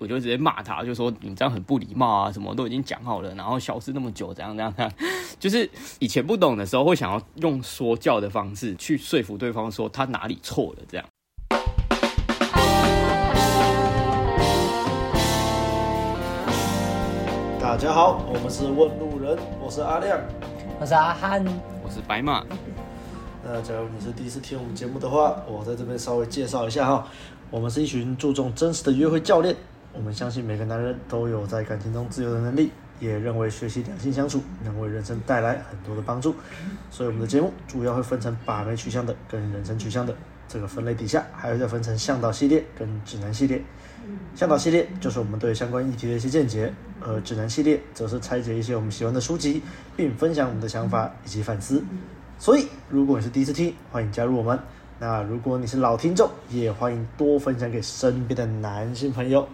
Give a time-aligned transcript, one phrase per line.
[0.00, 4.92] 我就直接骂他，就说你这样很不礼貌啊，什么都已经讲好了，然后消失那么久，怎样怎样怎样，
[5.40, 11.04] 就是以前不懂的时候会想要用说教的方式去说服对方，说他哪里错了，这样。
[17.60, 20.16] 大家好，我们是问路人，我是阿亮，
[20.78, 21.44] 我是阿汉，
[21.82, 22.44] 我是白马。
[23.42, 27.08] 那假如你是第一次听我们节目的话，我在这边稍微介绍一下哈，
[27.50, 29.56] 我们是一群注重真实的约会教练。
[29.98, 32.70] 我们相信每个男人都有在感情中自由的能力，
[33.00, 36.36] 也认为学习两性相处能为人生带来很多的帮助。
[36.88, 40.14] 所以我们的节目主要会分成把妹取向的跟人生取向的
[40.46, 43.60] 这个分类底下，还会再分成向导系列跟指南系列。
[44.36, 49.60] 向导系列就是我们对相关议题的一些见解，而指南系列则是拆解一些我们喜欢的书籍，
[49.96, 51.82] 并分享我们的想法以及反思。
[52.38, 54.56] 所以如果你是第一次听，欢迎加入我们；
[55.00, 59.46] 那如果你是老听众，也欢迎多分享给身边的男性朋友。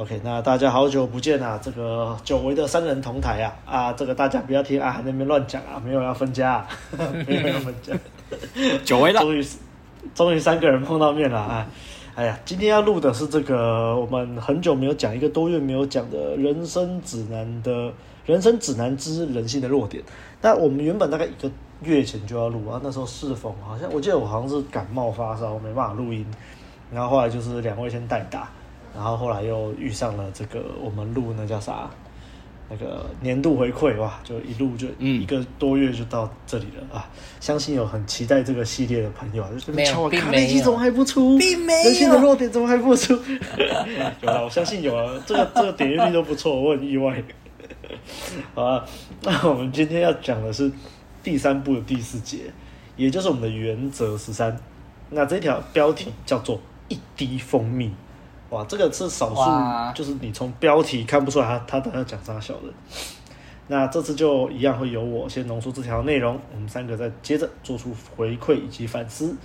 [0.00, 1.60] OK，那大家好久不见啊！
[1.62, 3.92] 这个久违的三人同台啊啊！
[3.92, 6.66] 这个大家不要听啊，那边乱讲啊，没有要分家，啊，
[7.28, 7.92] 没有要分家。
[8.82, 9.46] 久违了，终于
[10.14, 11.66] 终于三个人碰到面了啊！
[12.14, 17.92] 哎呀，今天要录的是这个我们很久没有讲，一个多月没有讲的人生指南的
[18.24, 20.02] 人生指南之人性的弱点。
[20.40, 21.50] 那我们原本大概一个
[21.82, 26.24] 月前就要录啊，那时候适逢好像我记得我好像是感冒发烧，没办法录音，
[26.90, 28.48] 然后后来就是两位先代打。
[28.94, 31.90] 然后后来又遇上了这个，我们录那叫啥？
[32.72, 37.10] 那个年度回馈哇，就一路就一个多月就到这里了、嗯、啊！
[37.40, 41.36] 相信有很期待这个系列的朋友啊，就是没有，并没有，卡内基怎么还不出？
[41.36, 43.12] 并没有，人性的弱点怎么还不出？
[44.22, 47.20] 有啊，我相信有啊，这个这个点击率都不错，我很意外。
[48.54, 48.84] 好啊，
[49.22, 50.70] 那我们今天要讲的是
[51.24, 52.38] 第三部的第四节，
[52.96, 54.56] 也就是我们的原则十三。
[55.08, 57.90] 那这条标题叫做一滴蜂蜜。
[58.50, 62.62] 哇，这个是少数，就是你从标题看不出来他他等下讲啥小的。
[63.68, 69.36] 那这次就一样会由我先浓缩这条内容，我们三个再接着做出回馈以及反思。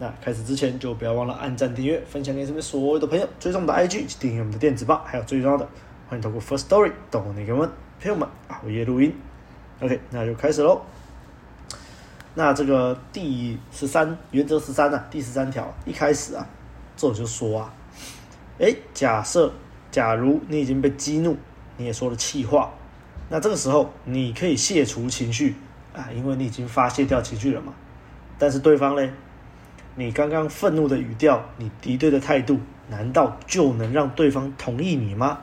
[0.00, 5.64] 那开始之前就不要忘了按赞、订阅、分享给身边所有的朋友，追踪我们的 IG 以及订阅我们的电子报，还有最重要的，
[6.08, 9.14] 欢迎透过 First Story 到我那个们朋友们熬夜录音。
[9.80, 10.82] OK，那就开始喽。
[12.34, 16.44] 那这个第十三原则十三啊，第十三条一开始啊，
[16.96, 17.72] 作者就说啊。
[18.58, 19.52] 诶，假设，
[19.90, 21.36] 假如你已经被激怒，
[21.76, 22.72] 你也说了气话，
[23.28, 25.54] 那这个时候你可以卸除情绪
[25.94, 27.72] 啊，因为你已经发泄掉情绪了嘛。
[28.36, 29.12] 但是对方嘞，
[29.94, 32.58] 你刚刚愤怒的语调，你敌对的态度，
[32.90, 35.38] 难道就能让对方同意你吗？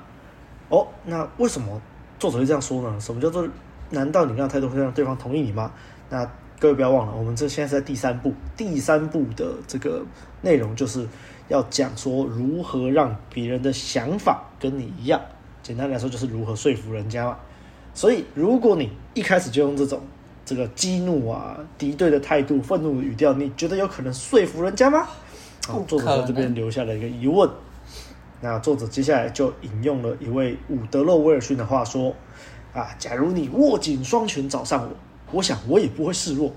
[0.67, 1.81] 哦，那为什么
[2.19, 2.99] 作者会这样说呢？
[2.99, 3.47] 什么叫做
[3.91, 5.71] 难道你这样态度会让对方同意你吗？
[6.09, 10.03] 那各位不要忘了，我们这现在是在第三步，第三步的这个
[10.41, 11.07] 内容就是。
[11.47, 15.21] 要讲说如何让别人的想法跟你一样，
[15.61, 17.37] 简单来说就是如何说服人家嘛。
[17.93, 20.01] 所以，如果你一开始就用这种
[20.43, 25.07] 这个激怒啊、敌对的态度、愤怒的语调，你觉得有可能说服人家吗？
[25.67, 27.49] 好，作者在这边留下了一个疑问。
[28.41, 32.13] 那作者接下来就引用了一位伍德洛·威尔逊的话说
[32.73, 34.89] ：“啊，假如你握紧双拳找上我，
[35.31, 36.51] 我想我也不会示弱。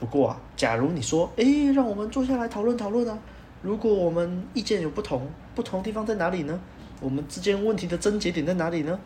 [0.00, 3.16] 不过啊，假如你说，哎，让我们坐下来讨论讨论啊。”
[3.60, 6.60] 如果我们意见有不同，不同地方在哪里呢？
[7.00, 8.98] 我们之间问题的症结点在哪里呢？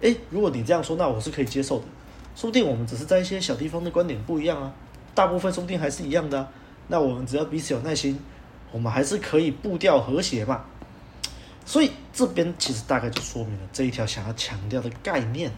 [0.00, 1.84] 诶，如果你这样说，那我是可以接受的。
[2.34, 4.72] 说不定我们只是在一些小地方的观点不一样啊，
[5.14, 6.48] 大部分说不定还是一样的。
[6.88, 8.18] 那我们只要彼此有耐心，
[8.72, 10.64] 我们还是可以步调和谐嘛。
[11.66, 15.56] 所以这边其实大概就说明了这一条想要强调的概念了。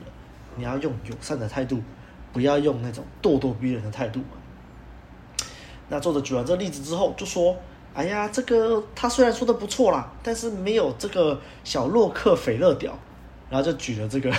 [0.56, 1.80] 你要用友善的态度，
[2.32, 4.20] 不要用那种咄咄逼人的态度。
[5.88, 7.56] 那作者举完这例子之后，就说。
[7.94, 12.98] 哎呀，这个他虽然说的不错啦，但是没有这个小洛克菲勒屌，
[13.50, 14.32] 然后就举了这个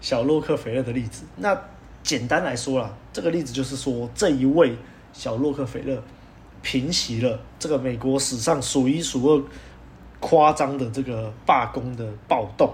[0.00, 1.24] 小洛克菲勒的例子。
[1.36, 1.60] 那
[2.04, 4.76] 简单来说啦，这个例子就是说，这一位
[5.12, 6.00] 小洛克菲勒
[6.62, 9.42] 平息了这个美国史上数一数二
[10.20, 12.72] 夸张的这个罢工的暴动，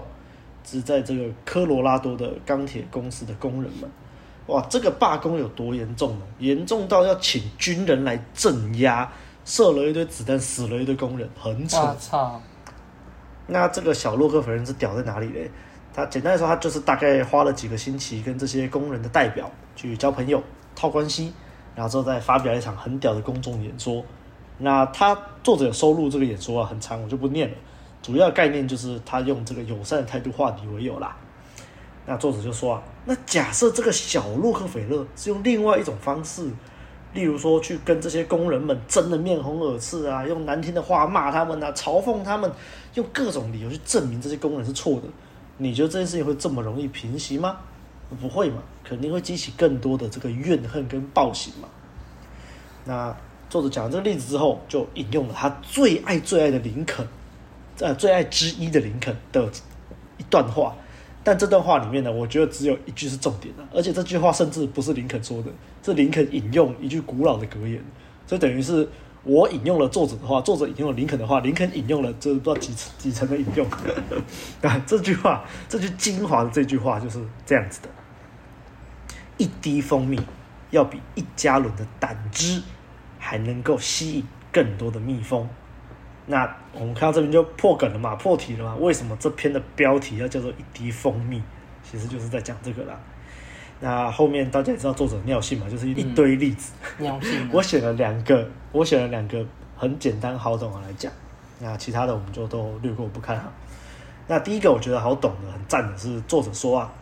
[0.63, 3.89] 是在这个科罗拉多的钢铁公司的工人们。
[4.45, 6.25] 哇，这个罢工有多严重呢？
[6.37, 9.11] 严重到要请军人来镇压。
[9.43, 11.95] 射了一堆子弹，死了一堆工人，很惨。
[13.47, 15.51] 那这个小洛克菲勒是屌在哪里嘞？
[15.93, 20.41] 他简单来说，他就是大概花了几个星期跟这些工人的代表去交朋友、
[20.73, 21.33] 套关系，
[21.75, 24.05] 然后之后再发表一场很屌的公众演说。
[24.59, 27.55] 那他作者有收录这个演说啊，很长，我就不念了。
[28.01, 31.17] 主要概念就是他用这个友善的态度化敌为友啦。
[32.05, 36.49] 那作者就说啊，那假设这个小洛克菲勒是用另外一种方式。
[37.13, 42.49] 例如说去跟这些工人们争得面红耳赤啊，用难听的话骂他们啊，嘲讽他们，
[42.93, 45.03] 用各种理由去证明这些工人是错的。
[45.57, 47.57] 你觉得这件事情会这么容易平息吗？
[48.19, 51.67] 不会嘛，肯定会激起更多的这个怨恨跟暴行嘛。
[52.85, 53.15] 那
[53.49, 57.07] 作者讲了这个例子之后，就引用了他最爱最爱的林肯，
[57.79, 59.49] 呃，最爱之一的林肯的
[60.17, 60.75] 一段话。
[61.23, 65.51] 但这段话里面呢，我觉得只有一句是重点的，而且这句话甚至不是林肯说的，
[65.83, 67.83] 是林肯引用一句古老的格言，
[68.25, 68.87] 所以等于是
[69.23, 73.67] 我引用了作者的话，作者引用了林肯的话，林肯引用了这不知道几几层的引用。
[74.63, 77.89] 啊，这句话，这句精华的这句话就是这样子的：
[79.37, 80.19] 一滴蜂蜜
[80.71, 82.63] 要比一加仑的胆汁
[83.19, 85.47] 还能够吸引更多的蜜蜂。
[86.27, 88.75] 那我们看到这边就破梗了嘛，破题了嘛？
[88.75, 91.41] 为什么这篇的标题要叫做一滴蜂蜜？
[91.83, 92.97] 其实就是在讲这个啦。
[93.79, 96.71] 那后面大家也知道作者尿性嘛，就是一堆例子。
[96.99, 97.49] 嗯、尿性。
[97.51, 99.43] 我选了两个，我选了两个
[99.75, 101.11] 很简单好懂的来讲。
[101.59, 103.51] 那其他的我们就都略过不看哈。
[104.27, 106.93] 那第一个我觉得好懂的、很赞的是作者说啊，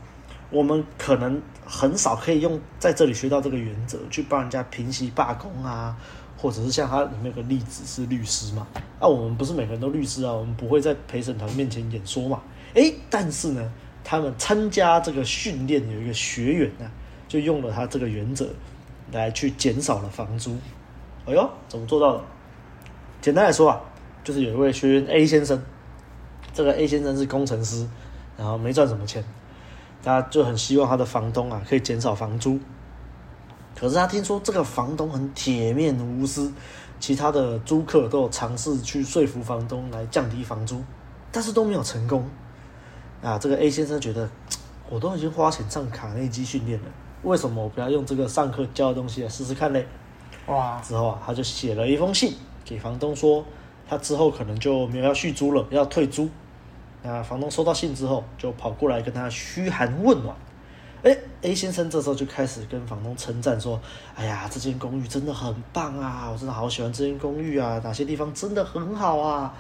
[0.50, 5.96] 我们可能很少可以用在这里学到这个原则去帮人家平息罢工啊。
[6.42, 8.66] 或者是像他里面有个例子是律师嘛？
[8.98, 12.42] 啊，我们不是每个人都律师啊，我们不会在陪审团面前演说嘛？
[12.76, 13.72] 诶，但是呢，
[14.06, 16.90] 他们参加这个训练有一个学员呢，
[17.28, 18.48] 就用了他这个原则
[19.12, 20.56] 来去减少了房租。
[21.26, 22.24] 哎呦，怎么做到的？
[23.22, 23.82] 简单来说啊，
[24.24, 25.62] 就是有一位学员 A 先生，
[26.54, 27.86] 这个 A 先生是工程师，
[28.38, 29.22] 然后没赚什么钱，
[30.02, 32.58] 他就很希望他的房东啊可以减少房租。
[33.80, 36.52] 可是他听说这个房东很铁面无私，
[37.00, 40.84] 其他的租客都有尝试去说服房东来降低房租，
[41.32, 42.26] 但是都没有成功。
[43.22, 44.30] 啊，这个 A 先生觉得
[44.90, 46.86] 我都已经花钱上卡内基训练了，
[47.24, 49.88] 为什么我不要用这个上课教的东西来试试看嘞？
[50.48, 50.82] 哇！
[50.82, 52.34] 之后啊，他就写了一封信
[52.66, 53.46] 给房东说，
[53.88, 56.30] 他之后可能就没有要续租了，要退租。
[57.02, 60.36] 那房东收到信之后，就跑过来跟他嘘寒问暖。
[61.02, 63.80] 哎，A 先生这时候就开始跟房东称赞说
[64.16, 69.54] ：“哎呀，这间公寓真的很棒啊，我真的好喜欢这间公寓啊，哪些地方真的很好啊。”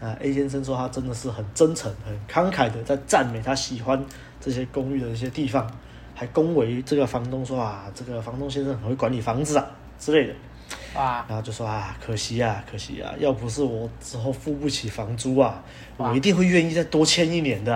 [0.00, 4.04] 啊，A 先生说他真的是很真诚、很慷慨的在赞美他喜欢
[4.40, 5.68] 这些公寓的一些地方，
[6.14, 9.66] 还恭维这个房东说：“啊，这个房东先生很会管理房子啊
[9.98, 10.34] 之类的。”
[10.94, 15.60] 啊，然后就说：“啊，可惜啊，可惜啊，要不是我之后付不起房租啊，
[15.96, 17.74] 我一定会愿意再多签一年的。”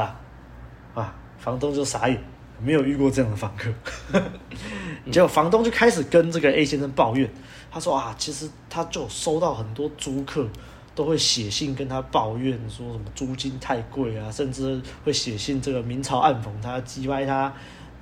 [0.95, 2.21] 啊，房东就傻眼。
[2.63, 3.71] 没有遇过这样的房客，
[5.11, 7.31] 结果房东就开始跟这个 A 先生抱怨，
[7.71, 10.47] 他说啊，其实他就收到很多租客
[10.95, 17.53] 都会写信跟他抱怨，说什么租金太贵啊，甚至会写信这个明嘲暗讽他，讥歪他，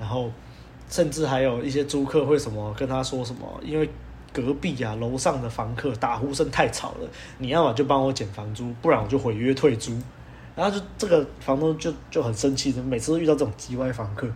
[0.01, 0.31] 然后
[0.89, 3.89] 甚至还有一些租客会什么跟他说什么，因为
[4.33, 9.93] 隔壁啊楼上的房客打呼声太吵了，你要么就帮我减房租，不然我就毁约退租。
[10.57, 14.27] 然后就这个房东就就很生气，每次都遇到这种叽歪房客，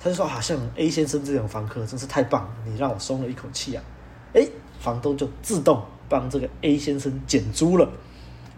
[0.00, 3.84] 他就说：“好像 A 先生这种房客真是太棒了，你让我松了一口气啊！”
[4.32, 4.48] 哎，
[4.80, 7.86] 房东就自动帮这个 A 先生减租了。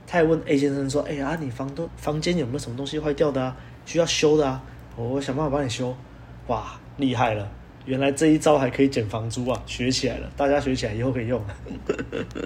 [0.06, 3.56] 他还问 A 先生说：“哎呀，你房东房间有没有什么东西坏掉的啊？
[3.84, 4.62] 需要修的啊？
[4.96, 5.92] 我想办法帮你修。”
[6.46, 7.50] 哇，厉害了！
[7.86, 11.42] 原来这一招还可以减房租啊，学起来了，大家学起来以后可以用。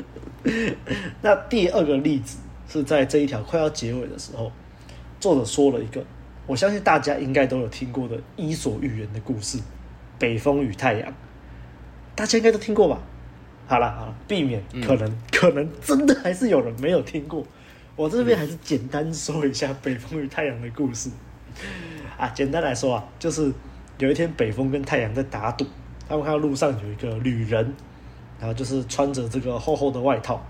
[1.20, 2.38] 那第二个例子。
[2.68, 4.50] 是在这一条快要结尾的时候，
[5.20, 6.04] 作者说了一个，
[6.46, 9.58] 我相信大家应该都有听过的伊索寓言的故事
[10.18, 11.10] 《北风与太阳》，
[12.14, 12.98] 大家应该都听过吧？
[13.66, 17.46] 好了好了，避免可能、嗯、可能真的还是有人没有听过，
[17.96, 21.10] 我这边还是简单说一下《北风与太阳》的故事。
[22.18, 23.52] 啊，简单来说啊，就是
[23.98, 25.64] 有一天北风跟太阳在打赌，
[26.08, 27.74] 他们看到路上有一个旅人，
[28.38, 30.44] 然后就是穿着这个厚厚的外套。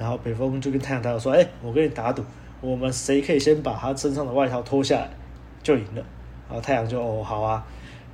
[0.00, 2.24] 然后北风就跟太阳打赌说：“哎，我跟你打赌，
[2.62, 5.10] 我们谁可以先把他身上的外套脱下来，
[5.62, 6.02] 就赢了。”
[6.48, 7.62] 然后太阳就哦好啊，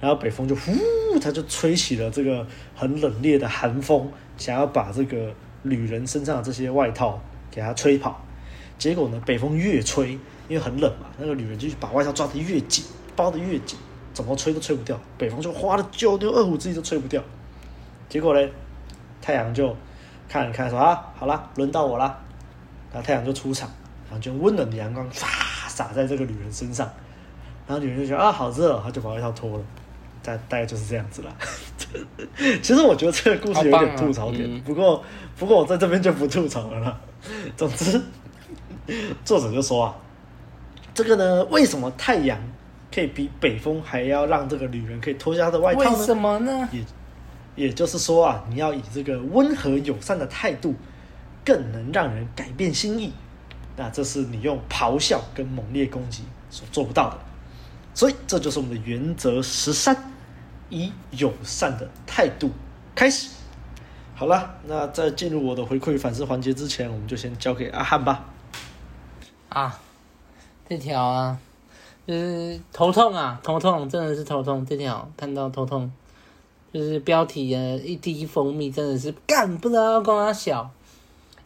[0.01, 0.73] 然后北风就呼，
[1.21, 7.21] 他就吹起了这个很冷冽的寒风，想要把这个旅人身上的这些外套
[7.53, 8.21] 给他吹跑。
[8.77, 10.11] 结果呢，北风越吹，
[10.49, 13.79] 因为很冷嘛，那个旅人就把外套抓得越紧，包得越紧，
[14.13, 14.99] 怎么吹都吹不掉。
[15.17, 17.23] 北风就花了九牛二虎之力都吹不掉。
[18.09, 18.49] 结果呢，
[19.23, 19.73] 太阳就。
[20.29, 22.19] 看一看，说啊，好了，轮到我了。
[22.93, 23.69] 然后太阳就出场，
[24.09, 25.27] 然后就温暖的阳光唰
[25.69, 26.89] 洒在这个女人身上，
[27.67, 29.65] 然后女人就觉得啊，好热，她就把外套脱了。
[30.23, 31.33] 大大概就是这样子了。
[32.61, 35.05] 其实我觉得这个故事有点吐槽点，啊嗯、不过
[35.37, 37.01] 不过我在这边就不吐槽了啦。
[37.57, 38.01] 总之，
[39.25, 39.95] 作者就说啊，
[40.93, 42.37] 这个呢，为什么太阳
[42.93, 45.91] 可以比北风还要让这个女人可以脱下她的外套呢？
[45.91, 46.69] 为什么呢？
[46.73, 46.81] 也
[47.57, 50.75] 也就是说啊，你要以这个温和友善的态度，
[51.45, 53.13] 更能让人改变心意。
[53.77, 57.19] 那这是你用咆哮跟猛烈攻击所做不到的。
[57.95, 60.13] 所以这就是我们的原则十三，
[60.69, 62.51] 以友善的态度
[62.95, 63.31] 开始。
[64.15, 68.25] 好了，那在进入我的回馈反思环节之前，我们就先交给阿汉吧。
[69.49, 69.79] 啊，
[70.69, 71.39] 这条啊，
[72.07, 74.65] 就是头痛啊，头痛，真的是头痛。
[74.65, 75.91] 这条看到头痛。
[76.77, 80.71] 就是标题啊，一滴蜂蜜真的是干不知道跟他小，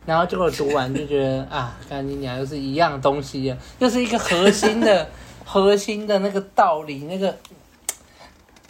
[0.05, 5.09] 然后结果读完就觉得啊，干你娘又是一样东西啊，又是一个核心的
[5.47, 7.33] 核心的那个道理，那个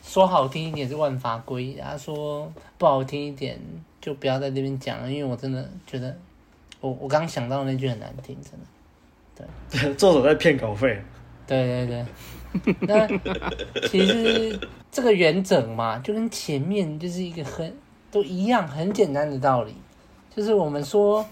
[0.05, 3.59] 说好听一点是万法归一，他说不好听一点
[3.99, 6.15] 就不要在这边讲了，因为我真的觉得
[6.81, 8.53] 我我刚想到那句很难听，真
[9.35, 11.03] 的，对， 作者在骗稿费，
[11.47, 12.05] 对对对。
[12.83, 13.07] 那
[13.89, 14.59] 其实
[14.91, 17.73] 这个原则嘛，就跟前面就是一个很
[18.11, 19.75] 都一样很简单的道理，
[20.35, 21.25] 就是我们说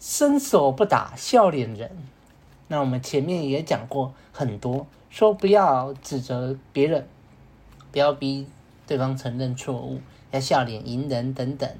[0.00, 1.90] 伸手不打笑脸人。
[2.66, 7.06] 那我们前面也讲过很多，说不要指责别人，
[7.92, 8.46] 不要逼
[8.86, 10.00] 对方承认错误，
[10.32, 11.70] 要笑脸迎人等等。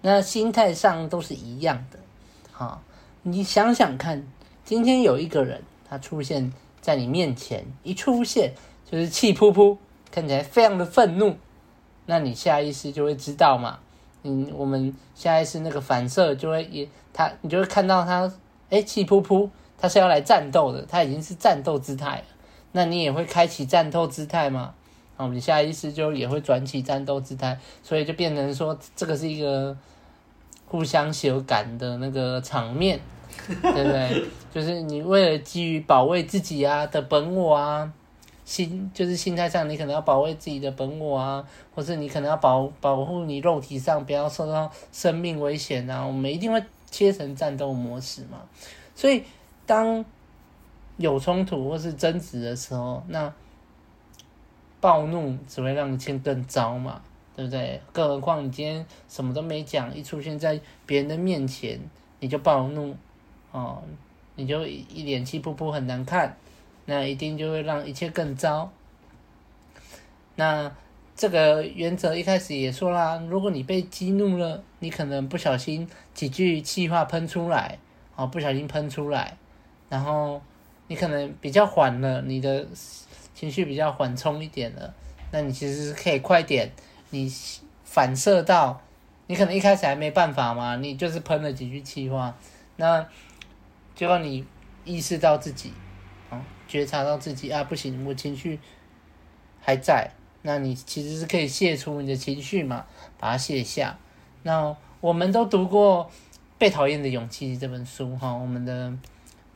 [0.00, 1.98] 那心态上都是一样的。
[2.52, 2.82] 好，
[3.22, 4.26] 你想想看，
[4.64, 6.52] 今天有一个人他出现。
[6.84, 8.52] 在你面前一出现
[8.84, 9.78] 就是气扑扑，
[10.10, 11.34] 看起来非常的愤怒，
[12.04, 13.78] 那你下意识就会知道嘛，
[14.22, 18.30] 嗯，我们下意识那个反射就会也他，你就会看到他，
[18.68, 19.48] 哎，气扑扑，
[19.78, 22.24] 他是要来战斗的，他已经是战斗姿态了，
[22.72, 24.74] 那你也会开启战斗姿态嘛，
[25.16, 29.74] 我们下意识就也会转起战斗姿态，所以就变成说这个是一个
[30.66, 33.00] 互相羞感的那个场面。
[33.46, 34.24] 对不对？
[34.52, 37.92] 就是你为了基于保卫自己啊的本我啊，
[38.44, 46.06] 心就是心态上，你可能要保卫自己的本我啊，或是你可能要保保护你肉体上不要受到生命危险啊。
[46.06, 48.42] 我们一定会切成战斗模式嘛。
[48.94, 49.24] 所以
[49.66, 50.04] 当
[50.96, 53.32] 有冲突或是争执的时候，那
[54.80, 57.00] 暴怒只会让一切更糟嘛，
[57.34, 57.80] 对不对？
[57.92, 61.80] 更何况你今天什么都没讲，一出现在别人的面前
[62.20, 62.94] 你就暴怒。
[63.54, 63.80] 哦，
[64.34, 66.36] 你就一脸气噗噗很难看，
[66.86, 68.68] 那一定就会让一切更糟。
[70.34, 70.72] 那
[71.14, 77.78] 这个原则一开始也说啦，如果你被激怒了，你可能不小心几句气话喷出来，
[78.16, 79.36] 哦，不小心喷出来，
[79.88, 80.42] 然后
[80.88, 82.66] 你可能比较缓了，你的
[83.36, 84.92] 情绪比较缓冲一点了，
[85.30, 86.72] 那你其实是可以快点，
[87.10, 87.32] 你
[87.84, 88.80] 反射到，
[89.28, 92.36] 你可能一开始还没办法嘛，你就是喷了几句气话，
[92.74, 93.06] 那。
[93.94, 94.44] 就让你
[94.84, 95.72] 意识到自己，
[96.30, 98.58] 啊，觉察到自己啊，不行，我情绪
[99.60, 100.10] 还在，
[100.42, 102.84] 那你其实是可以卸除你的情绪嘛，
[103.18, 103.96] 把它卸下。
[104.42, 106.04] 那我们都读过
[106.58, 108.92] 《被讨厌的勇气》这本书哈，我们的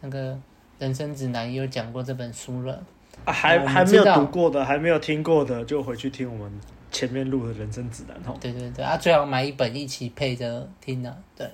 [0.01, 0.39] 那个
[0.79, 2.83] 人生指南也有讲过这本书了。
[3.25, 6.61] 啊，还还没有读过的，还没有听过的，就回去听我们
[6.93, 8.37] 前面录的人生指南哦。
[8.41, 11.51] 对对对，啊，最好买一本一起配着听的，对。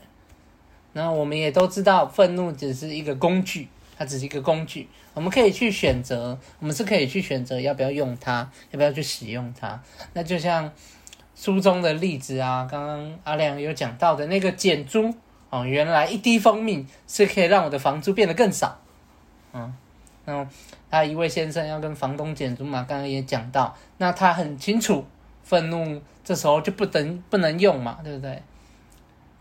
[0.97, 9.83] 那我们也都知道，愤怒只是一个工具，它只是一个工具，我们可以去选择，我们是可以去选择要不要用它，要不要去使用它。
[10.13, 10.71] 那就像
[11.35, 15.13] 书中的例子啊，刚刚阿亮有讲到的那个减租
[15.51, 18.81] 哦，原来一滴蜂蜜是可以让我的房租变得更少。
[19.53, 19.75] 嗯，
[20.27, 20.49] 那
[20.89, 25.05] 他一位先生要跟房东减租嘛，刚刚也讲到，那他很清楚，
[25.43, 28.41] 愤怒这时候就不能不能用嘛，对不对？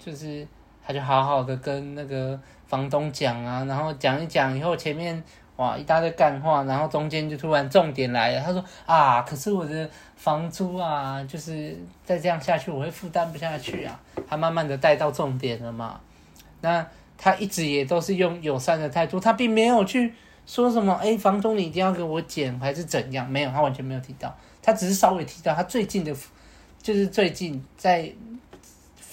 [0.04, 0.48] 就是。
[0.86, 5.24] 他就好好的跟那个房东讲啊，然后讲一讲以后，前面
[5.56, 8.42] 哇一大堆干话，然后中间就突然重点来了。
[8.42, 13.98] 他说啊，可是我的房租啊，就是再这样下去，我会负担不下去啊。
[14.28, 16.00] 他慢慢的带到重点了嘛。
[16.62, 16.86] 那
[17.18, 20.14] 他一直也都是用友善的态度，他并没有去
[20.46, 23.30] 说什么，哎，房东你一定要给我减还是怎样？
[23.30, 26.14] 没有，他完全没有提到，他只是稍微提到他最近的，
[26.82, 28.12] 就是最近在。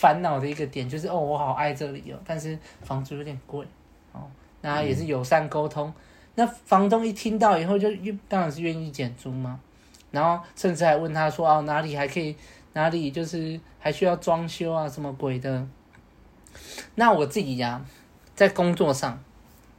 [0.01, 3.67] 烦恼的一个点就是哦，我好爱这里哦，但是房租有点贵
[4.13, 4.23] 哦。
[4.63, 5.95] 那也是友善沟通，嗯、
[6.37, 7.87] 那房东一听到以后就
[8.27, 9.61] 当然是愿意减租嘛。
[10.11, 12.35] 然后甚至还问他说哦，哪里还可以，
[12.73, 15.69] 哪里就是还需要装修啊，什么鬼的。
[16.95, 17.85] 那我自己呀、啊，
[18.35, 19.23] 在工作上，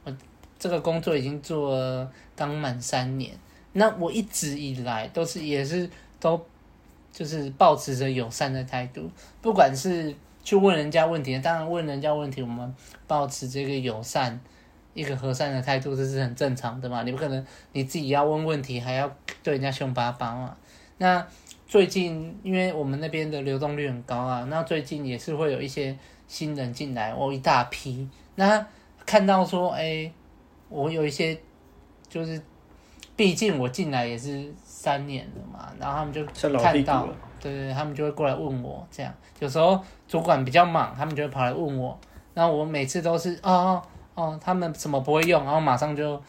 [0.04, 0.16] 我
[0.56, 3.32] 这个工作已经做了刚满三年，
[3.72, 6.46] 那我一直以来都是也是都。
[7.12, 9.10] 就是抱持着友善的态度，
[9.42, 12.74] 不管是去问人家问题，当然问人家问题，我们
[13.06, 14.40] 抱持这个友善、
[14.94, 17.02] 一个和善的态度，这是很正常的嘛。
[17.02, 20.56] 你不可能你自己要问问题，还要对人家凶巴巴嘛。
[20.96, 21.26] 那
[21.66, 28.08] 最近因为我们那边的流动率很高啊，那最近也是会有一些新人进来，哦一大批。
[28.36, 28.66] 那
[29.04, 30.10] 看到说，哎、
[30.68, 31.38] 我有一些
[32.08, 32.40] 就是，
[33.14, 34.52] 毕竟我进来也是
[34.82, 36.24] 三年了嘛，然后他们就
[36.58, 37.06] 看到，
[37.40, 41.96] 对对，他们就会过来问我，这样有时候主管比较忙，他们就会跑来问我，
[42.34, 43.80] 然后我每次都是哦
[44.14, 46.20] 哦，他们什么不会用，然后马上就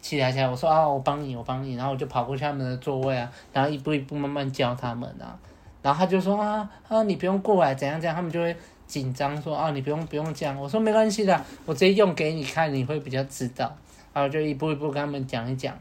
[0.00, 5.38] 起来起来，我说啊，我帮你，我帮你，然后我就跑过去他们的座位啊，然后一步一步慢慢教他们啊，
[5.82, 8.56] 然后他就说啊啊，你不用过来，怎样怎样，他们就会。
[8.84, 13.74] 紧张说啊，你不用不用这样，我说没关系的，我直接用给你看，你会比较知道。
[14.12, 15.74] 然后就一步一步跟他们讲一讲。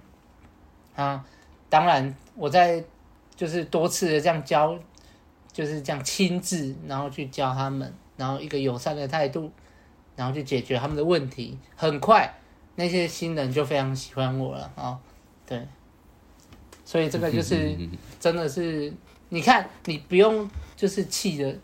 [0.96, 1.22] 啊，
[1.72, 2.84] 当然我在
[3.34, 4.78] 就是多次的这样教，
[5.54, 9.50] 就是这样亲自，然后去教他们，然后一个友善的态度，
[10.18, 11.58] 然后去解决他们的问题。
[11.78, 12.36] 很快
[12.76, 15.00] 那些新人就非常喜欢我了啊，
[15.48, 15.66] 对。
[16.84, 17.74] 所以这个就是
[18.20, 18.92] 真的是，
[19.30, 21.56] 你看你不用就是气的。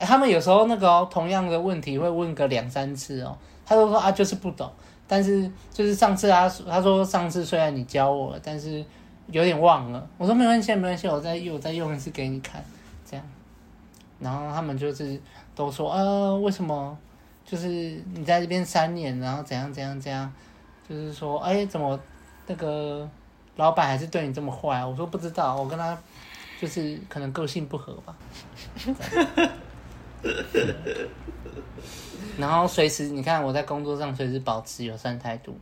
[0.00, 4.68] 他们有时候那个、哦、同样的问题会问个两三次哦，他都说啊就是不懂，
[5.06, 8.84] 但是就是上次他他说上次虽然你教我了，但是
[9.32, 10.08] 有点忘了。
[10.18, 12.62] 我说没关系没关系，我再我再用一次给你看，
[13.04, 13.26] 这样。
[14.20, 15.20] 然后他们就是
[15.54, 16.96] 都说啊为什么
[17.44, 17.68] 就是
[18.14, 20.32] 你在这边三年，然后怎样怎样怎样，
[20.88, 21.98] 就是说哎怎么
[22.46, 23.08] 那个
[23.56, 24.84] 老板还是对你这么坏？
[24.84, 25.98] 我说不知道，我跟他
[26.60, 28.16] 就是可能个性不合吧。
[32.38, 35.58] 然后随时你看我在工作上随时保持友善态度。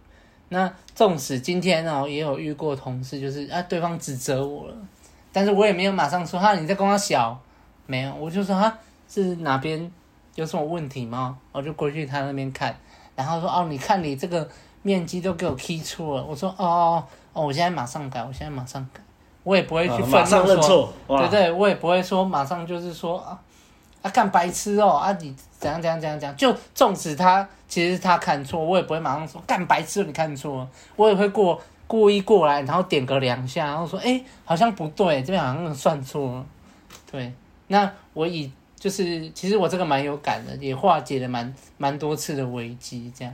[0.53, 4.75] 那纵使今天哦也有遇过同事，就是啊对方指责我了，
[5.33, 7.41] 但是我也没有马上说哈你在跟我小，
[7.87, 8.77] 没有，我就说哈
[9.09, 9.91] 是哪边
[10.35, 11.39] 有什么问题吗？
[11.53, 12.77] 我就过去他那边看，
[13.15, 14.47] 然后说哦你看你这个
[14.83, 19.01] 面积都给我 key 错了，我说哦哦哦我现在马上改，我现在马上改，
[19.45, 23.39] 我也不会去愤怒说，马上认错，对对，我也不会说马上就是说啊。
[24.03, 24.93] 啊，干白痴哦！
[24.93, 26.35] 啊，你怎样怎样怎样怎样？
[26.35, 30.69] 就纵使他其实他看错，我也不会马上说干白痴，你看错。
[30.97, 36.47] 我也会过故意过来，然后点个两下，然后说，哎、好像不对，这边好像算错了。
[37.09, 37.33] 对，
[37.69, 43.33] 那我以就是其实我这个蛮有感的，也化解了蛮蛮多次的危机，这样。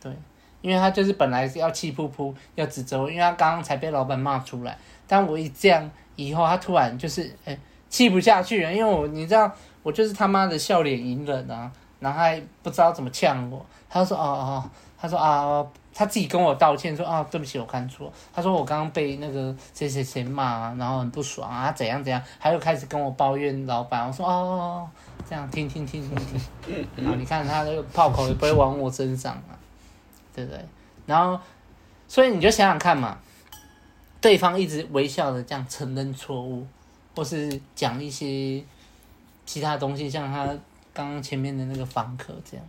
[0.00, 0.12] 对，
[0.60, 7.58] 因为他就是本来是要气噗噗要指责我，因为他刚刚才被老板骂出来，但我一这样以后，他突然就是哎
[7.88, 9.52] 气、不下去了，因为我你知道。
[9.82, 13.64] 我就是他妈的笑脸迎人啊，然后还不知道怎么呛我。
[13.88, 18.12] 他说：“哦哦，他说啊，他自己跟我道歉说啊，对不起，我看错。
[18.32, 24.06] 他说我刚刚被那个谁谁谁骂，然后很不爽啊，怎样怎样，他又开始跟我抱怨老板。
[24.06, 24.88] 我说哦，
[25.28, 26.16] 这样听听听听
[26.64, 29.54] 听，然后，你看他那个炮口也不会往我身上啊，
[30.34, 30.64] 对不对？
[31.06, 31.38] 然后，
[32.08, 33.18] 所以你就想想看嘛，
[34.20, 36.66] 对方一直微笑的这样承认错误，
[37.14, 38.62] 或是讲一些。”
[39.46, 40.46] 其他东西像他
[40.92, 42.66] 刚刚前面的那个房客这样，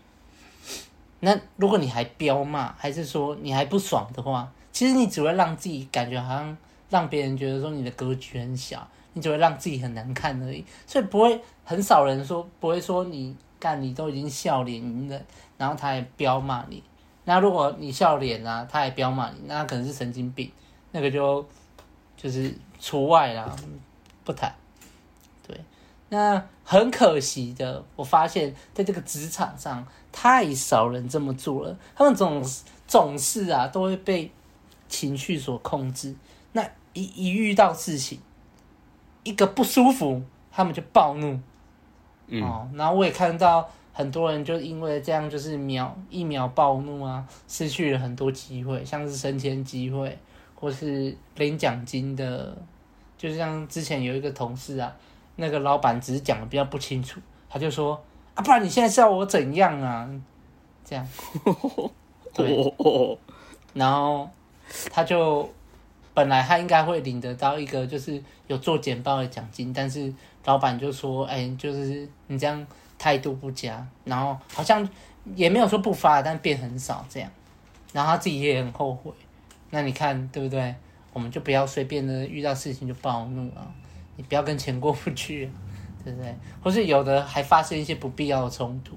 [1.20, 6.58] 那如果你还彪骂，还是说你还不爽的话，其实你只会让自己感觉好像
[6.90, 10.66] 让别人觉得说你的格局很小，你只会让自己很难看而已。
[10.88, 15.26] 所以不会很少人说不会说你干你都已经笑脸迎人，
[15.58, 16.82] 然后他还彪骂你。
[17.26, 20.52] 那如果你笑脸啊，他还彪骂你，那可能是神经病，
[20.92, 21.48] 那个就
[22.18, 23.56] 就是除外啦，
[24.24, 24.54] 不谈。
[26.13, 31.78] 那很可惜的，我发现在这个职场上，太少人这么做了。
[31.95, 32.43] 他们总
[32.86, 34.30] 总是啊，都会被
[34.89, 36.13] 情绪所控制。
[36.52, 38.19] 那一一遇到事情，
[39.24, 40.21] 一个不舒服，
[40.52, 41.39] 他们就暴怒。
[42.28, 50.19] 嗯、哦，然后我也看到很多人就因为这样，就是秒一秒暴怒啊，失去了很多机会，像是升迁机会，
[50.56, 52.58] 或是领奖金的。
[53.17, 54.93] 就像之前有一个同事啊。
[55.41, 58.01] 那个老板只是讲的比较不清楚，他就说
[58.36, 60.08] 啊，不然你现在是要我怎样啊？
[60.86, 61.06] 这样，
[62.34, 62.71] 对，
[63.73, 64.30] 然后
[64.89, 65.49] 他就
[66.13, 70.13] 本来他应该会领得到一个就是有做简报的奖金，但是
[70.45, 72.65] 老板就说，哎，就是你这样
[72.97, 74.88] 态度不佳，然后好像
[75.36, 77.30] 也没有说不发，但变很少这样，
[77.91, 79.12] 然后他自己也很后悔。
[79.69, 80.75] 那你看对不对？
[81.13, 83.67] 我们就不要随便的遇到事情就暴怒啊。
[84.22, 85.50] 不要跟钱过不去，
[86.04, 86.36] 对不对？
[86.64, 88.96] 或是有的还发生一些不必要的冲突，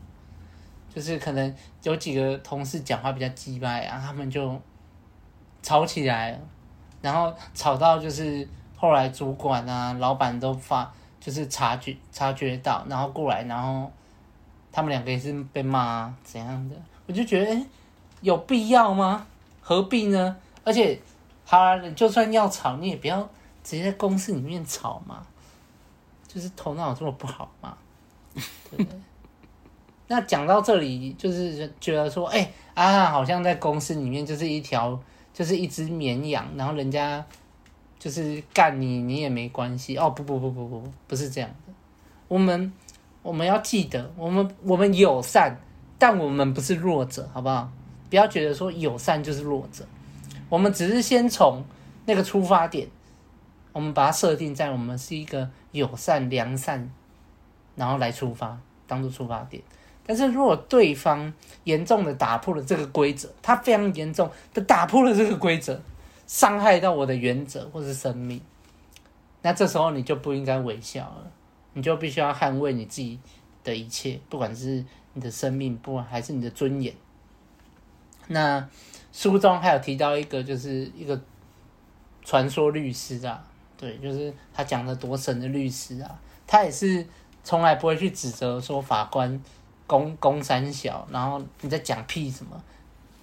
[0.94, 4.60] 就是可能有几个同事讲话比较鸡掰啊，他们就
[5.62, 6.38] 吵起来了，
[7.02, 13.90] 然后吵到就是后来主管啊、老板都发，就是察觉察觉到，然后过来，然后
[14.72, 16.76] 他们两个也是被骂啊，怎样的？
[17.06, 17.66] 我就觉得，
[18.20, 19.26] 有必要吗？
[19.60, 20.36] 何必呢？
[20.64, 20.98] 而且，
[21.44, 23.28] 好，就算要吵，你也不要。
[23.64, 25.26] 直接在公司里面吵嘛，
[26.28, 27.76] 就是头脑这么不好嘛？
[28.70, 29.00] 对不对。
[30.06, 35.00] 那讲到这里，就是觉得说，哎、欸，阿汉好像在公司里面就是一条，
[35.32, 37.24] 就是一只绵羊，然后人家
[37.98, 39.96] 就是干你，你也没关系。
[39.96, 41.72] 哦，不不不不不，不是这样的。
[42.28, 42.70] 我们
[43.22, 45.58] 我们要记得，我们我们友善，
[45.98, 47.72] 但我们不是弱者，好不好？
[48.10, 49.84] 不要觉得说友善就是弱者，
[50.50, 51.64] 我们只是先从
[52.04, 52.86] 那个出发点，
[53.74, 56.90] 我们把它设定在我们是一个友善良善，
[57.76, 59.62] 然后来出发，当做出发点。
[60.06, 61.32] 但是如果对方
[61.64, 65.80] 严重的打破了这个规则，他非常严重的打破了这个规则，
[66.26, 68.40] 伤害到我的原则或是生命，
[69.42, 71.30] 那这时候你就不应该微笑了，
[71.72, 73.18] 你就必须要捍卫你自己
[73.64, 74.84] 的一切，不管是
[75.14, 76.94] 你的生命，不管还是你的尊严。
[78.28, 78.68] 那
[79.12, 81.20] 书中还有提到一个，就是一个
[82.22, 83.42] 传说律师啊，
[83.76, 87.06] 对，就是他讲的多神的律师啊，他也是
[87.42, 89.40] 从来不会去指责说法官。
[89.86, 92.58] 公公三小，然后你在讲屁什么？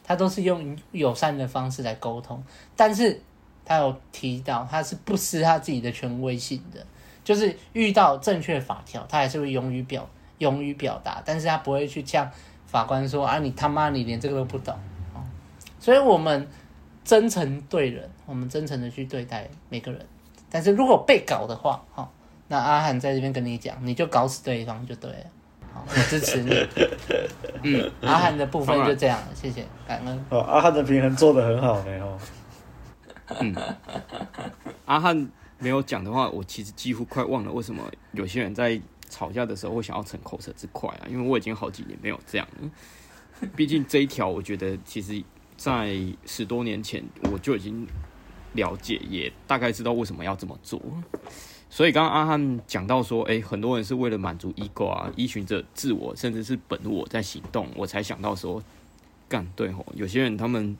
[0.03, 2.41] 他都是用友善的方式来沟通，
[2.75, 3.19] 但是
[3.65, 6.85] 他有提到他是不失他自己的权威性的，
[7.23, 12.29] 就是遇到正确法条，他还是会勇于表勇于表达，但是他不会去呛
[12.67, 14.77] 法官说啊，你他妈你连这个都不懂。
[15.79, 16.47] 所以我们
[17.03, 20.05] 真诚对人，我们真诚的去对待每个人，
[20.51, 22.07] 但是如果被搞的话，哈
[22.49, 25.25] 那阿汉在这边跟你讲，你就搞死对方就对了。
[25.73, 26.53] 好，我支持你。
[27.63, 30.25] 嗯，阿汉的部分就这样了，谢谢，感恩。
[30.29, 32.19] 哦，阿汉的平衡做得很好呢哦。
[33.39, 33.55] 嗯，
[34.83, 38.77] 阿汉没有讲的话，我其实几乎快忘了为什么有些人在
[39.09, 42.69] 吵架的时候会想要逞口舌之快啊，因为我已经好几年没有这样了。
[43.55, 45.23] 毕竟这一条，我觉得其实
[45.55, 47.87] 在十多年前我就已经
[48.53, 50.81] 了解，也大概知道为什么要这么做。
[51.69, 58.61] 所以刚刚阿汉讲到说，哎，很多人是为了满足 ego 啊，依循着自我，甚至是本我在行动，我才想到说，
[59.29, 60.75] 干对吼，有些人他们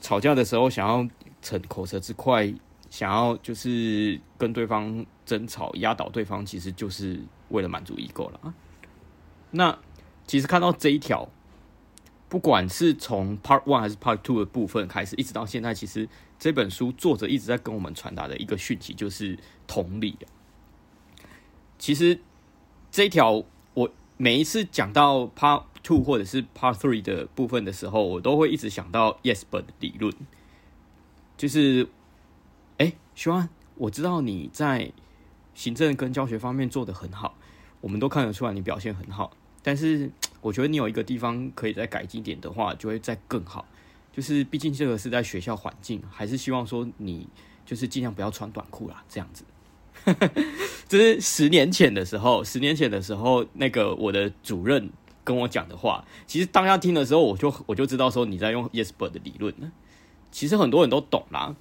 [0.00, 1.04] 吵架的时候想要
[1.42, 2.54] 逞口舌之快，
[2.88, 8.54] 想要就是跟对方争吵，压倒对方，其实就是为了满足 ego 了。
[9.50, 9.76] 那
[10.24, 11.28] 其实看到这一条，
[12.28, 16.08] 不管是从 Part One 还是 Part Two 的部分开始，一直到现在，其实。
[16.38, 20.18] 这本书作者一直在跟我们传达的一个讯息就是同理。
[21.78, 22.20] 其实
[22.90, 30.12] 这一条我每一次讲到 Part Two 或者是 Part Three 的部分的时候，我都会一直想到 Yes But 理论。
[31.38, 31.88] 就是，
[32.76, 34.92] 哎，徐安，我知道你在
[35.54, 37.38] 行政跟教学方面做得很好，
[37.80, 39.34] 我们都看得出来你表现很好。
[39.62, 40.10] 但是
[40.46, 43.66] 我觉得你有一个地方可以再改进点的话，就会再更好。
[44.12, 47.28] 就是，毕竟这个是在学校环境，还是希望说你
[47.64, 49.44] 就是尽量不要穿短裤啦，这样子。
[50.88, 54.88] 这是十年前的时候，十年前的时候，那个我的主任
[55.24, 59.52] 跟我讲的话，其实当下听的时候，我就我就知道说你在用 Yes But 的理论。
[60.30, 61.56] 其实很多人都懂啦，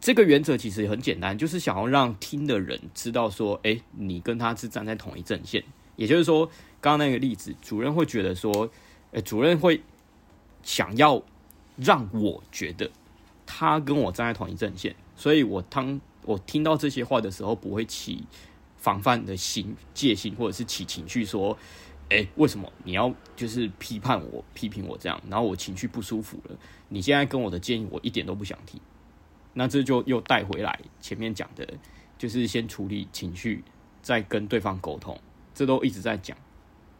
[0.00, 5.62] 这个原则其实很简单，就是想要让听的人知道说，哎，你跟他是站在同一阵线。
[6.02, 6.46] 也就是说，
[6.80, 8.68] 刚刚那个例子，主任会觉得说，
[9.12, 9.82] 呃，主任会
[10.62, 11.22] 想要。
[11.74, 12.90] 让我觉得
[13.46, 18.24] 他跟我站在同一阵线，所以我当我听到这些话的时候，不会起
[18.76, 21.56] 防范的心、戒心，或者是起情绪，说
[22.10, 26.56] ：“哎，为什么你要就是批判我、批评我这样？”然后我情绪不舒服了。
[26.90, 28.78] 你现在跟我的建议，我一点都不想听。
[29.54, 31.66] 那这就又带回来前面讲的，
[32.18, 33.64] 就是先处理情绪，
[34.02, 35.18] 再跟对方沟通。
[35.62, 36.36] 这都一直在讲。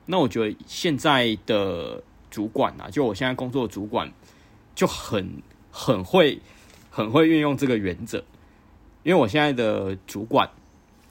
[0.07, 4.11] 那我觉得现在的主管啊，就我现在工作的主管。
[4.75, 6.41] 就很很会
[6.91, 8.25] 很会运用这个原则，
[9.03, 10.49] 因为我现在的主管，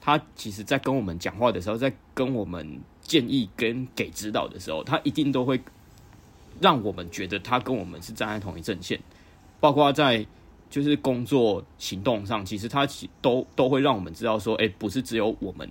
[0.02, 5.62] 他其实在跟我们讲话的时候，在跟我们建议跟给指导的时候，他一定都会
[6.60, 9.00] 让我们觉得他跟我们是站在同一阵线，
[9.60, 10.26] 包括在
[10.72, 15.70] 就是工作行动上，其实他其都都会让我们知道说，哎，不是只有我们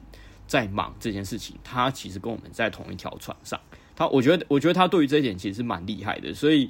[0.51, 3.61] 在忙这件事情，他其实跟我们在同一条船上。
[3.95, 6.69] 他我觉得我觉得他对于这一点其实是蛮厉害的，所以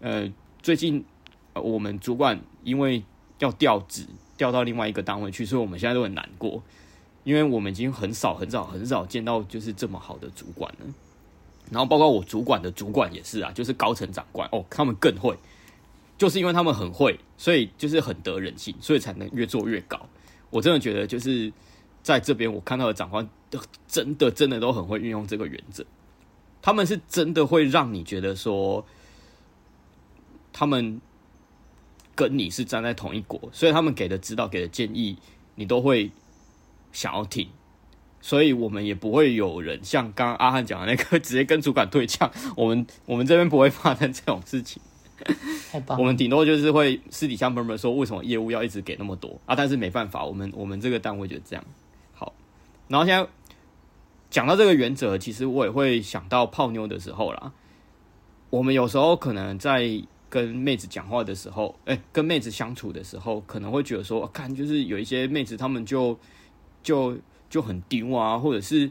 [0.00, 0.32] 呃。
[0.62, 1.04] 最近，
[1.54, 3.00] 我们主管因为
[3.38, 4.04] 要调职，
[4.36, 6.60] 调到另外一个单位去，所以我们现在都很难过，
[7.22, 10.86] 因为我们已经很少、很少、很少见到就是这么好的主管了。
[11.70, 15.38] 然后，包括我主管的主管也是啊，就是高层长官哦，他们更会，
[16.18, 20.04] 就是因为他们很会，所以就是很得人心，所以才能越做越高。
[20.50, 21.52] 我真的觉得，就是
[22.06, 23.28] 在这边我看到的长官，
[23.88, 25.84] 真的、真的都很会运用这个原则，
[26.62, 28.86] 他们是真的会让你觉得说。
[30.52, 31.02] 他们
[32.14, 35.18] 跟你是站在同一国，所以他们给的指导、给的建议，
[35.56, 36.10] 你都会
[36.92, 37.48] 想要听。
[38.22, 44.80] 所以我们也不会有人像刚刚阿汉讲的那个直接跟主管对呛，我们我们这边不会发生这种事情。
[45.98, 49.54] 我们顶多就是会私底下闷闷说，为什么业务要一直给那么多啊？
[49.54, 51.62] 但是没办法，我们我们这个单位就这样。
[52.88, 53.28] 然后现在
[54.30, 57.52] 讲到这个原则，其实我也会想到泡妞的时候啦。
[58.50, 59.88] 我们有时候可能在
[60.28, 66.18] 跟妹子讲话的时候，哎、跟妹子相处的时候，可能会觉得说，看就是有一些妹子，她们就
[66.82, 67.16] 就
[67.50, 68.90] 就很丢啊，或者是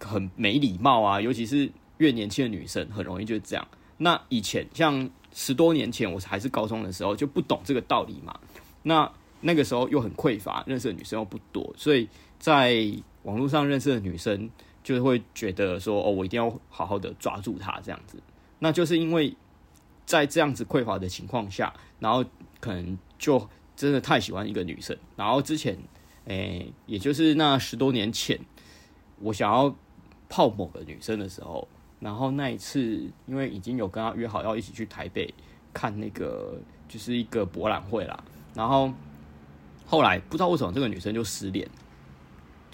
[0.00, 3.66] 很没礼貌啊，尤其是越年轻的女生，很容易就这样。
[3.98, 5.10] 那以前像。
[5.36, 8.38] 十多年前，我还是高中的时候就不懂这个道理嘛。
[8.84, 12.86] 那那个时候又很匮乏，认识的女生又不多，所以在
[13.24, 14.48] 网络上认识的女生
[14.82, 18.18] 就会觉得说：“哦，我一定要好好的抓住她这样子。”
[18.60, 19.36] 那就是因为
[20.06, 22.24] 在这样子匮乏的情况下，然后
[22.60, 24.96] 可能就真的太喜欢一个女生。
[25.16, 25.76] 然后之前，
[26.26, 28.38] 诶，也就是那十多年前，
[29.20, 29.74] 我想要
[30.28, 31.66] 泡某个女生的时候。
[32.00, 35.32] 然后那一次，因为已经有跟她约好要一起去台北
[35.72, 38.22] 看那个，就是一个博览会啦。
[38.54, 38.92] 然后
[39.86, 41.66] 后来不知道为什么这个女生就失联，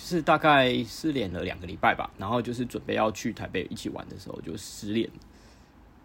[0.01, 2.11] 就是大概失联了两个礼拜吧。
[2.17, 5.09] 然后就是准备要去台北一起玩的时候就失联。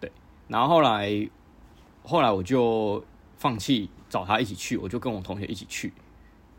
[0.02, 0.12] 对，
[0.50, 1.30] 然后后来
[2.04, 3.02] 后来我就
[3.38, 5.94] 放弃找他一起去，我就跟我同学一起去。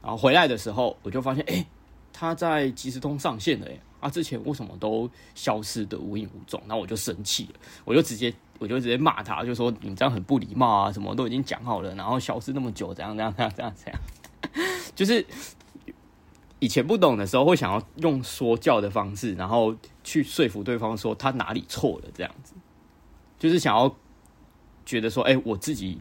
[0.01, 1.67] 然后回来的时候，我就发现，哎，
[2.13, 3.79] 他在即时通上线了，哎。
[3.99, 4.11] 啊！
[4.11, 6.61] 之前为什么都消失的无影无踪？
[6.69, 10.93] 然后我就生气了，我就直接我就直接骂他，就说你这样很不礼貌啊！
[10.93, 14.01] 什么都已经讲好了，然后消失那么久，怎样怎样怎样怎样怎样？
[14.95, 15.25] 就是
[16.59, 22.55] 以前不懂的时候，会想要用说教的方式，然后去说服对方说他哪里错了，这样子，
[23.39, 23.95] 就是想要
[24.85, 26.01] 觉得说，哎，我自己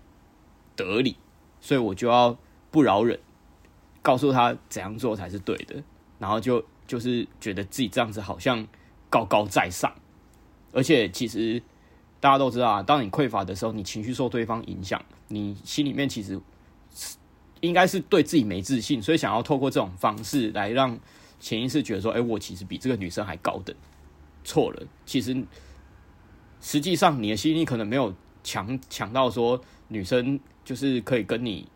[0.75, 1.17] 得理，
[1.59, 2.37] 所以我就要
[2.71, 3.19] 不饶人，
[4.01, 5.83] 告诉他怎样做才是对的，
[6.19, 6.63] 然后就。
[6.87, 8.67] 就是觉得自己这样子好像
[9.09, 9.91] 高高在上，
[10.71, 11.59] 而且其实
[12.19, 16.39] 大家都知道啊，当你匮乏的时候，你情绪受对方影响，你心里面其实
[17.65, 20.97] 应该是对自己没自信，所以想要透过这种方式来让
[21.39, 23.75] 潜意识觉得说，哎，我其实比这个女生还高等。
[24.43, 25.43] 错了，其实
[26.61, 31.67] 实际上你的吸引力可能没有强强到说女生就是可以跟你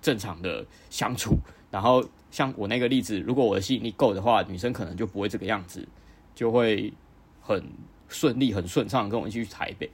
[0.00, 1.36] 正常的相处，
[1.70, 2.04] 然后。
[2.28, 5.88] 像我那个例子，如果我的吸引力够的话，女生可能就不会这个样子，
[6.34, 6.92] 就会
[7.40, 7.64] 很
[8.08, 9.88] 顺利、很顺畅跟我一起去台北。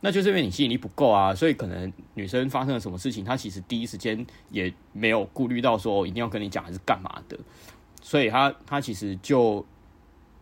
[0.00, 7.38] 那就是因为你吸引力不够啊，所以可能女生发生了什么事情，她其实第一时间也没有顾虑到说一定要跟你讲还是干嘛的，
[8.02, 9.64] 所以她她其实就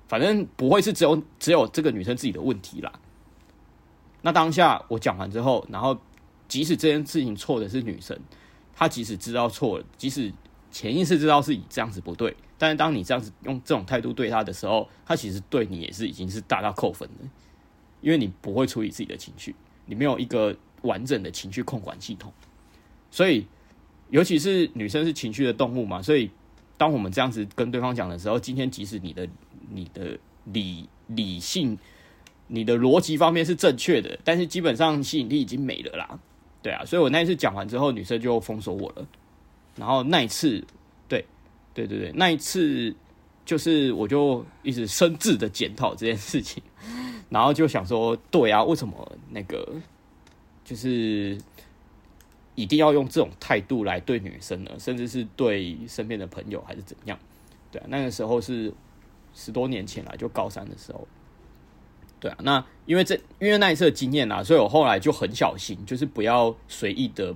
[0.06, 2.92] 反正不会是只有只有这个女生自己的问题啦。
[4.22, 5.98] 那当下我讲完之后，然后
[6.46, 8.18] 即使这件事情错的是女生，
[8.74, 10.32] 她即使知道错了，即使。
[10.70, 17.24] 潜意识知道是以这样子不对，但是当你这样子用这种态度对她的时候，她其实对你也是已经是大大扣分的，
[18.00, 19.54] 因为你不会处理自己的情绪，
[19.86, 22.32] 你没有一个完整的情绪控管系统，
[23.10, 23.46] 所以
[24.10, 26.30] 尤其是女生是情绪的动物嘛，所以
[26.76, 29.28] 当我们这样子跟对方讲的时候，今天即使你的
[29.70, 31.76] 你的理理性、
[32.46, 36.18] 你的逻辑方面是正确的，但是基本上吸引力已经没了啦，
[36.62, 39.06] 对啊，所以我那一次讲完之后，女生就封锁我了。
[39.76, 40.64] 然后那一次，
[41.06, 41.24] 对，
[41.72, 42.92] 对对对，那一次
[43.48, 46.62] 就是我就一直深自的检讨这件事情，
[47.30, 49.74] 然后就想说，对啊，为什么那个
[50.62, 51.38] 就是
[52.54, 54.72] 一定要用这种态度来对女生呢？
[54.78, 57.18] 甚至是对身边的朋友还是怎样？
[57.72, 58.70] 对啊，那个时候是
[59.32, 61.08] 十多年前了，就高三的时候。
[62.20, 67.34] 对啊，那因为这因为那一次的经验啊，所以我后来就很小心，就是不要随意的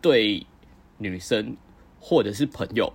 [0.00, 0.46] 对。
[0.96, 1.56] 女生
[1.98, 2.90] 或者是朋友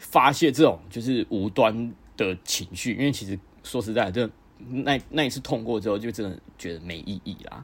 [0.00, 7.62] 发泄这种就是无端的情绪，因为其实说实在的，这那那一次痛过之后，就真的觉得没意义啦。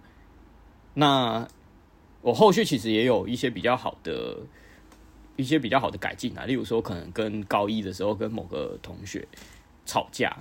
[0.92, 1.48] 那
[2.20, 4.38] 我后续其实也有一些比较好的
[5.36, 9.26] 一些比较好的改进啊，例如说可能跟高一的时候跟某个同学
[9.86, 10.36] 吵架，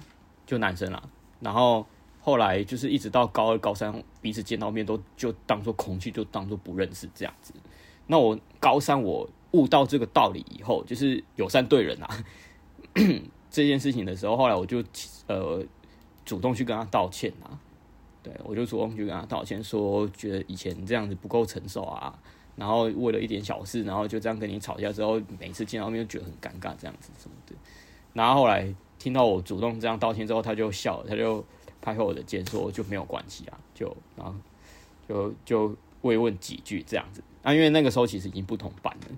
[0.46, 1.02] 就男生啦，
[1.40, 1.86] 然后
[2.20, 7.54] 后来就是一直到高二、高三彼此见到面都就当做空气，就当做不认识这样子。
[8.08, 12.26] 那我高三我悟到这个道理以后，就是友善对人啊
[13.50, 14.84] 这件事情的时候，后来我就
[15.28, 15.64] 呃
[16.26, 17.60] 主动去跟他道歉啊，
[18.22, 22.18] 对，我就主动去跟他道歉，说觉得以前这样子不够成熟啊，
[22.56, 27.56] 然后为了一点小事，然后就这样跟你吵架之后，每次见到面就觉得很尴尬这样子什么的。
[28.14, 31.42] 然后后来听到我主动这样道歉之后，他就笑了，他就
[31.82, 34.34] 拍拍我的肩说就没有关系啊，就然后
[35.08, 37.24] 就就慰问几句这样子。
[37.44, 39.18] 啊，因为那个时候其实已经不同班了，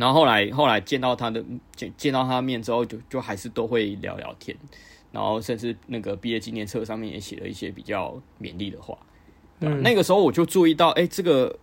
[0.00, 1.44] 然后后来后来见到他的
[1.76, 4.56] 见见到他的面之后就，就就还是都会聊聊天，
[5.12, 8.96] 然后甚至那个毕业纪念册上面也写了一些比较勉励的话。
[9.58, 11.58] 嗯，那个时候我就注意到，哎，这个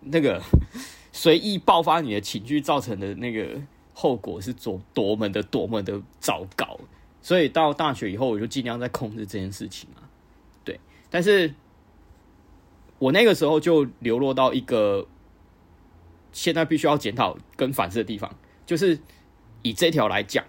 [0.00, 0.40] 那个
[1.12, 3.60] 随意爆发你的情绪造成的那个
[3.92, 6.80] 后果是多多么的多么的糟糕。
[7.20, 10.00] 所以到大学以后，我就尽量在控制这件事情嘛。
[10.64, 11.52] 对，但是
[12.98, 15.06] 我那个时候就流落到一个
[16.32, 18.34] 现在必须要检讨跟反思的地方，
[18.66, 18.98] 就是
[19.62, 20.44] 以这条来讲，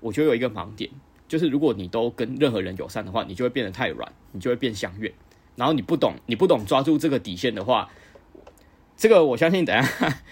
[0.00, 0.90] 我觉得有一个盲点，
[1.28, 5.12] 就是如果你都跟任何人友善的话，你就会变得太软，你就会变相怨。
[5.54, 7.90] 然后你不懂，你不懂抓住这个底线的话，
[8.96, 10.22] 这个我相信等下。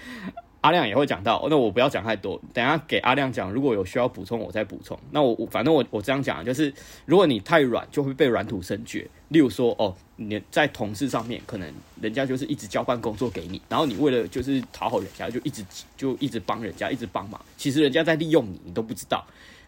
[0.65, 3.53] 阿亮也会讲到，那我不要讲太多，等下给阿亮讲。
[3.53, 4.99] 如果有需要补充，我再补充。
[5.11, 6.73] 那我我反正我我这样讲，就是
[7.05, 9.07] 如果你太软，就会被软土深掘。
[9.29, 15.63] 例如说，哦，你在同事上面，可能人家就是一直交换工作给你，然后你为了就是讨好人家，就一直
[15.99, 17.39] 就一直帮人家，一直帮忙。
[17.59, 19.23] 其实人家在利用你，你都不知道。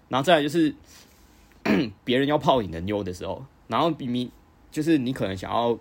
[0.09, 0.75] 然后再来就是
[2.05, 4.31] 别人要泡你的妞的时候，然后明明
[4.73, 5.79] 就是你可能想要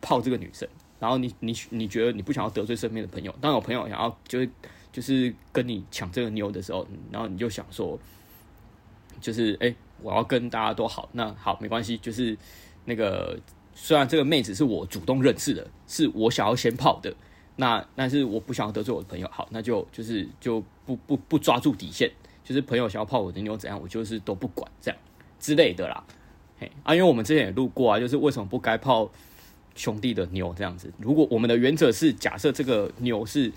[0.00, 0.68] 泡这个女生。
[1.00, 4.48] 然后你你你觉得你不想要得罪身边的朋友，当有朋友想要就是
[4.92, 7.98] 就是跟你抢这个妞的时候，然后你就想说，
[9.18, 12.36] 就是哎，我要跟大家都好，那好没关系，就是
[12.84, 13.38] 那个
[13.74, 17.14] 虽然这个妹子是我主动认识的，是我想要先泡的，
[17.56, 22.10] 那但是我不想要得罪我的朋友，好，那就就是就不不不抓住底线，
[22.44, 25.00] 就是朋友想要泡我的妞怎样，我就是都不管这样
[25.38, 26.04] 之类的啦，
[26.58, 29.10] 嘿啊，因为我们之前也录过啊，就是为什么不该泡。
[29.74, 33.52] 兄弟的妞这样子，如果我们的原则是假设这个妞是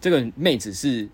[0.00, 1.08] 这个妹子是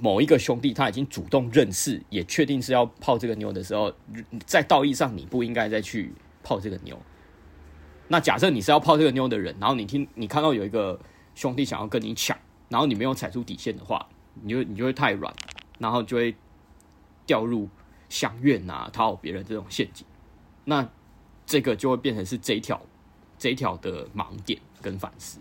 [0.00, 3.92] 某一个兄弟，他已经主动认识，也确定是要泡这个妞的时候，
[4.46, 6.98] 在道义上你不应该再去泡这个妞。
[8.08, 10.98] 那假设你是要泡这个妞的人，然后你听你看到有一个
[11.34, 12.36] 兄弟想要跟你抢，
[12.68, 14.06] 然后你没有踩出底线的话，
[14.42, 15.34] 你就你就会太软，
[15.78, 16.34] 然后就会
[17.26, 17.68] 掉入
[18.08, 20.06] 相怨啊、讨好别人这种陷阱。
[20.64, 20.88] 那
[21.46, 22.80] 这个就会变成是这一条。
[23.44, 25.38] 这一条的盲点跟反思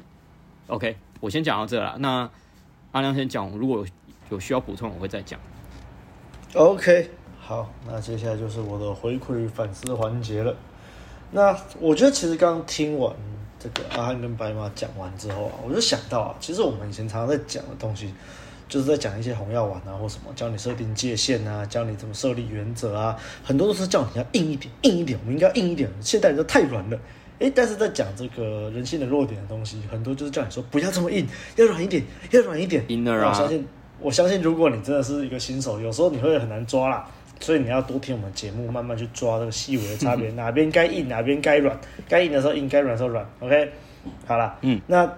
[0.68, 1.96] ，OK，我先讲到这了。
[2.00, 2.30] 那
[2.92, 3.86] 阿亮先讲，如果
[4.30, 5.40] 有，需要补充，我会再讲。
[6.54, 10.54] OK，好，那接下来就是我的回馈反思环节了。
[11.32, 13.16] 那我觉得其实刚刚听完
[13.58, 18.14] 这个阿汉跟白马讲完之后啊，我就想到啊，其实我们以前常常在讲的东西，
[18.68, 25.90] 就是在讲一些红药丸啊或什么，教你设定界限啊，教你怎么设立原则啊，很多都是叫你要硬一点，硬一点，我们应该硬一点。
[26.02, 27.00] 现代人都太软了。
[27.44, 31.28] 诶，但是在讲这个人性的弱点的东西，很多就是叫你说不要这么硬，
[31.58, 32.02] 要软一点，
[32.32, 32.82] 要软一点。
[32.88, 33.68] Inner 啊，我相信，
[34.00, 37.06] 我相信，如果你真的是一个新手，有时候你会很难抓啦，
[37.42, 41.78] 所以你要多听我们节目，慢慢去抓这个细微的差别， 哪边该硬，哪边该软，
[42.08, 43.30] 该硬的时候硬，该软的时候软。
[43.42, 43.72] OK，
[44.26, 45.14] 好了，嗯，那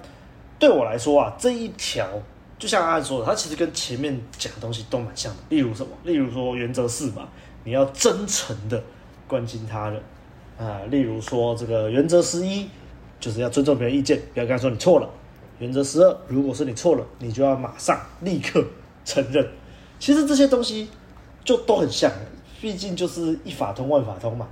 [0.58, 2.08] 对我来说啊，这一条
[2.58, 5.40] 就像阿汉说的，它其实跟前面讲的东西都蛮像的。
[5.50, 5.90] 例如什么？
[6.04, 7.28] 例如说原则四嘛，
[7.64, 8.84] 你要真诚的
[9.28, 10.02] 关心他人。
[10.58, 12.68] 啊，例如说这个原则十一，
[13.20, 15.10] 就是要尊重别人意见，不要跟他说你错了。
[15.60, 18.64] 原则十二，如果是你错了，你就要马上立刻
[19.04, 19.48] 承认。
[20.00, 20.90] 其实这些东西
[21.44, 22.12] 就都很像，
[22.62, 24.48] 毕竟就是一法通万法通嘛。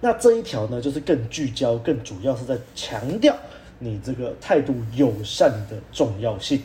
[0.00, 3.34] 那这一条呢，就是更聚焦，更主要是在强调
[3.80, 6.60] 你这个态度友善的重要性。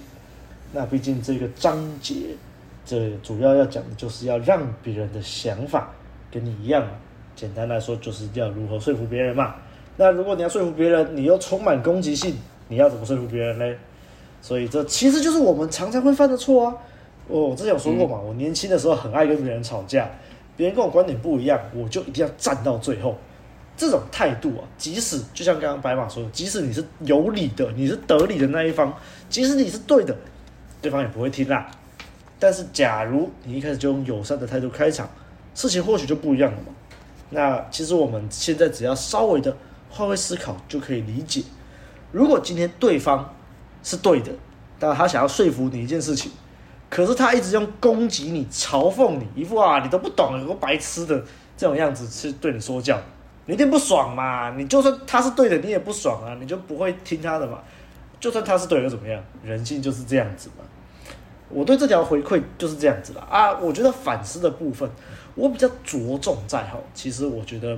[0.71, 2.15] 那毕竟这个章节，
[2.85, 5.91] 这主要要讲的就是要让别人的想法
[6.31, 6.87] 跟你一样。
[7.35, 9.55] 简单来说，就是要如何说服别人嘛。
[9.97, 12.35] 那如果你要说服别人，你又充满攻击性，
[12.67, 13.75] 你要怎么说服别人呢？
[14.41, 16.75] 所以这其实就是我们常常会犯的错啊。
[17.27, 20.09] 哦，我之前有说过嘛，我年轻的时候很爱跟别人吵架，
[20.57, 23.15] 别人跟我观点不一样，我就一定要站到最后。
[23.75, 28.93] 这种态度啊，即使就像刚刚白马说的，即使你是有理的，你是得理的那一方，
[29.29, 30.15] 即使你是对的，
[30.79, 31.71] 对方也不会听啦。
[32.37, 35.09] 但是假如你一开始就用友善的态度开场，
[35.55, 36.65] 事情或许就不一样了嘛。
[37.33, 39.57] 那其实我们现在只要稍微的
[39.89, 41.43] 换位思考，就可以理解。
[42.11, 43.33] 如果今天对方
[43.81, 44.31] 是对的，
[44.77, 46.31] 但他想要说服你一件事情，
[46.91, 51.19] 可是他一直用攻击你、嘲讽你，一副啊你都不懂，有个白痴的
[51.57, 52.99] 这种样子去对你说教，
[53.47, 54.51] 你一定不爽嘛。
[54.51, 57.59] 你就算他是对的，你也不爽啊，你就不会听他的嘛。
[58.19, 59.19] 就算他是对的又怎么样？
[59.43, 60.63] 人性就是这样子嘛。
[61.49, 63.27] 我对这条回馈就是这样子啦。
[63.29, 63.53] 啊。
[63.59, 64.89] 我觉得反思的部分。
[65.35, 67.77] 我比较着重在哈，其实我觉得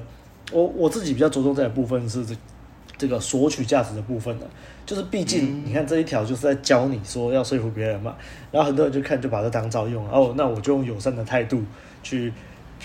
[0.52, 2.36] 我我自己比较着重在的部分是这
[2.98, 4.46] 这个索取价值的部分的，
[4.86, 8.16] 就是毕竟你看这一条就是在教你说要说服别人嘛，
[8.52, 11.62] 然后很多人就看就把这当招用，哦，那我就用友善的态度
[12.04, 12.32] 去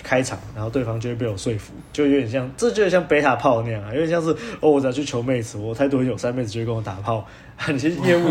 [0.03, 7.25] 开场，然后对方就会被我说服，就有点像，这就有点像贝塔炮那样啊，有点像是哦，我只要去求妹子，我态度很友善，妹子就会跟我打炮。
[7.69, 8.27] 你其实业务，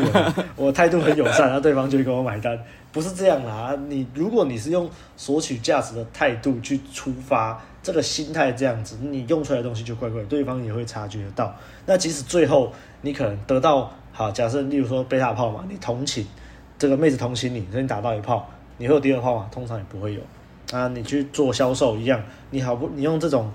[0.57, 2.59] 我态度很友善，然后对方就会跟我买单，
[2.93, 3.77] 不是这样啦。
[3.89, 11.55] 你如果你是用索取价值的态度去出发，这个心态这样子，你用出来的东西就怪怪，对方也会察觉得到。
[11.87, 12.73] 那即使最后
[13.03, 16.27] 你可能得到好，假设例如说贝塔炮嘛，你同情
[16.79, 19.49] 这个妹子同情你，所以你打到一炮，你会有第二炮吗？
[19.51, 20.21] 通常也不会有。
[20.73, 23.51] 啊，你去做销售一样，你好不，你用这种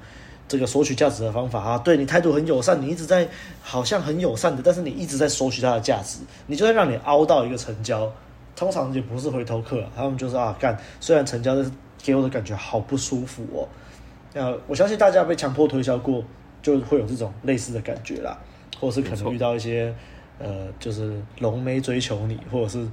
[0.47, 3.27] 这个索取价值的方法啊，对你态度很友善，你一直在
[3.61, 8.11] 好像很友善的，但是你一直在索取他的价值，你就会让你凹到一个成交，
[8.55, 13.67] 通常也不是回头客，他们就是啊干，虽然成交，但是给我的感觉好不舒服哦。
[14.33, 16.23] 呃、啊，我相信大家被强迫推销过，
[16.61, 18.37] 就会有这种类似的感觉啦，
[18.79, 19.93] 或者是可能遇到一些
[20.39, 22.87] 呃，就是龙妹追求你，或者是。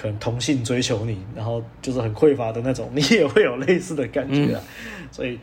[0.00, 4.62] 可能同性追求你，然后就是很匮乏的那种，你也会有类似的感觉啊。
[4.86, 5.36] 嗯、所以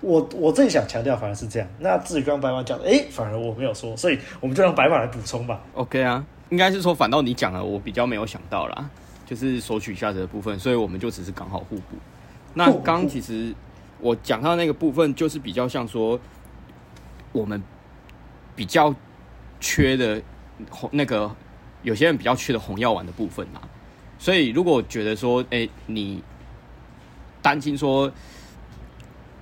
[0.00, 1.68] 我，我我最想强调反而是这样。
[1.80, 5.60] 那至于刚刚白马讲的，哎，反而我没有说，所以我们就让白马来补充吧。
[5.74, 8.88] OK 啊，应该是说反倒你讲了，我比较没有想到啦，
[9.28, 11.98] 就是索取价值的部分，所以我们就只是刚好互补。
[12.54, 13.54] 那刚刚其实
[14.00, 16.18] 我讲到那个部分，就是比较像说
[17.32, 17.62] 我们
[18.56, 18.94] 比较
[19.60, 20.22] 缺的
[20.70, 21.30] 红那个
[21.82, 23.60] 有些人比较缺的红药丸的部分嘛。
[24.18, 26.24] 所以，如果觉得说，哎、欸，你
[27.42, 28.10] 担心说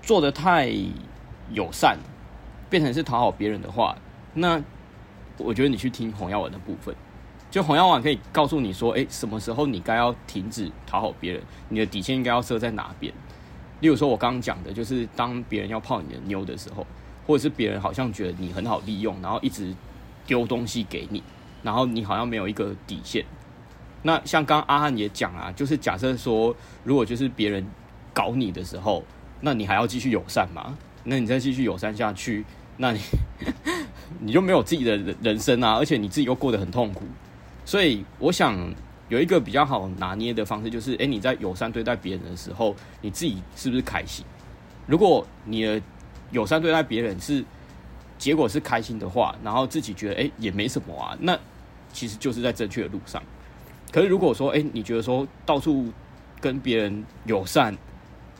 [0.02, 0.68] 做的太
[1.52, 1.96] 友善，
[2.68, 3.96] 变成是讨好别人的话，
[4.34, 4.60] 那
[5.38, 6.92] 我觉得你去听红药丸的部分，
[7.50, 13.12] 就红药丸可以告诉你说，哎、什么时候你该要停止讨好别人，你的底线应该要设在哪边？
[13.80, 16.86] 例如说，我刚刚讲的，就是当别人要泡你的妞的时候，
[17.26, 19.74] 或者是别人好像觉得你很好利用，然后一直
[20.26, 21.22] 丢东西给你，
[21.62, 23.24] 然后你好像没有一个底线。
[24.02, 27.66] 那像刚刚阿汉也讲啊，就是假设说，如果就是别人
[28.12, 29.04] 搞你的时候，
[29.40, 30.76] 那你还要继续友善吗？
[31.04, 32.44] 那你再继续友善下去，
[32.78, 33.00] 那你
[34.20, 37.04] 你就没有自己的人生啊，而且你自己又过得很痛苦。
[37.66, 38.56] 所以我想
[39.10, 44.24] 有一个比较好拿捏的方式，就是诶，你在友善对待别人的时候，你自己是不是开心？
[44.86, 45.82] 如果你的
[46.30, 47.44] 友善对待别人是
[48.16, 51.38] 结果是开心的话，然后自己觉得诶也没什么啊，那
[51.92, 53.22] 其实就是在正确的路上。
[53.90, 55.92] 可是如果说，哎、欸，你觉得说到处
[56.40, 57.76] 跟别人友善，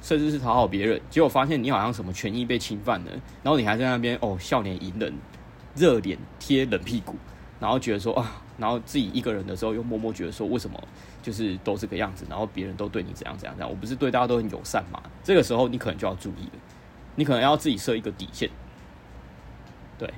[0.03, 3.11] 甚至是讨好别人，结果发现你好像什么权益被侵犯了，
[3.43, 5.13] 然后你还在那边哦笑脸迎人，
[5.75, 7.17] 热脸贴冷屁股，
[7.59, 10.83] 然后觉得说啊，然后自己一个人的时候又默默觉得说，为什么
[11.23, 15.03] 就是都这个样子，然后别人都对你怎样怎样怎样，我不是对大家都很友善嘛？
[15.23, 16.53] 这个时候你可能就要注意了，
[17.15, 18.49] 你可能要自己设一个底线，
[19.99, 20.13] 对，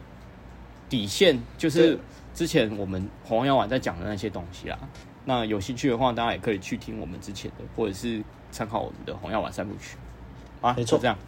[0.89, 1.99] 底线就是
[2.35, 4.79] 之前我们红药丸在讲的那些东西啦。
[5.25, 9.99] 那有兴趣的话，大家也可以去听我们之前的，或者是参考我们的红药丸三部曲。
[10.63, 11.19] 啊，没错，这样。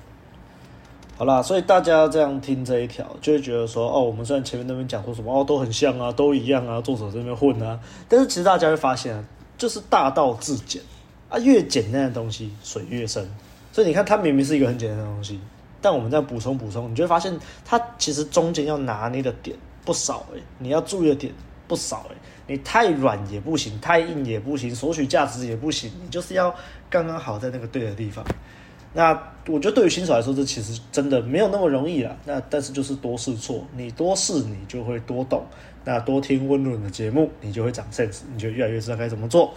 [1.21, 9.23] 好啦，所以大家这样听这一条，就会觉得说，哦，我们虽然前面那边讲说什么，哦，都很像啊，都一样啊，作者这边混啊，但是其实大家会发现啊，
[9.59, 10.81] 就是大道至简
[11.29, 13.31] 啊，越简单的东西水越深。
[13.71, 15.39] 所以你看，它明明是一个很简单的东西，
[15.83, 19.55] 但我们在补充补充，你就会发现它其实中间要拿捏的点
[19.85, 21.31] 不少诶、欸，你要注意的点
[21.69, 22.17] 不少诶、欸。
[22.47, 26.55] 你太软也不行，太硬也不行，索取价值也不行，你就是要
[26.89, 28.25] 刚刚好在那个对的地方。
[28.93, 29.13] 那
[29.47, 32.17] 我觉得对于新手来说，这其实真的没有那么容易了。
[32.25, 35.45] 那但是就是多试错，你多试你就会多懂。
[35.85, 39.55] 那多听温润的节目，你就会长 sense，你就越来越知道该怎么做。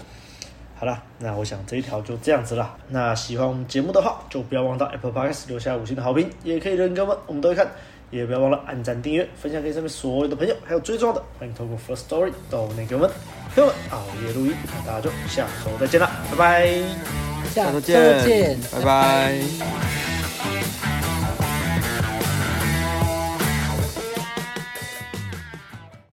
[0.76, 2.78] 好了，那我想这一条就这样子啦。
[2.90, 7.70] 那喜欢我们节目的话，就不要忘到 Apple Podcast 留下五星的好评，也可以留言给我们，我们都会看。
[8.14, 13.10] 也不要忘了按赞、订阅、分享给身边所有的朋友，还有最重要的，欢迎透过 First Story 都能给我们，
[13.56, 16.72] 朋友们熬夜录音，那大家就下周再见了，拜拜，
[17.50, 20.23] 下周见，拜拜。